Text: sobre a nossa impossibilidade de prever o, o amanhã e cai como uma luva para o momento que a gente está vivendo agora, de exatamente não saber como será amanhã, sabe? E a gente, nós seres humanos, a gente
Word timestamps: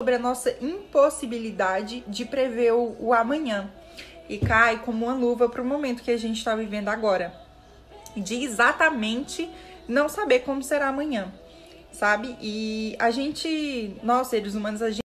sobre 0.00 0.14
a 0.14 0.18
nossa 0.20 0.56
impossibilidade 0.60 2.04
de 2.06 2.24
prever 2.24 2.72
o, 2.72 2.94
o 3.00 3.12
amanhã 3.12 3.68
e 4.28 4.38
cai 4.38 4.80
como 4.80 5.06
uma 5.06 5.14
luva 5.14 5.48
para 5.48 5.60
o 5.60 5.64
momento 5.64 6.04
que 6.04 6.12
a 6.12 6.16
gente 6.16 6.38
está 6.38 6.54
vivendo 6.54 6.86
agora, 6.86 7.34
de 8.16 8.44
exatamente 8.44 9.50
não 9.88 10.08
saber 10.08 10.44
como 10.44 10.62
será 10.62 10.86
amanhã, 10.86 11.34
sabe? 11.90 12.36
E 12.40 12.94
a 13.00 13.10
gente, 13.10 13.96
nós 14.04 14.28
seres 14.28 14.54
humanos, 14.54 14.82
a 14.82 14.90
gente 14.92 14.96